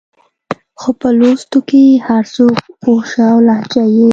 [0.79, 4.09] خو په لوستو کې هر څوک پوه شه او لهجه يې